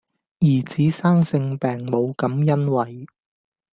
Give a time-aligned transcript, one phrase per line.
[0.39, 3.05] 兒子生性病母感欣慰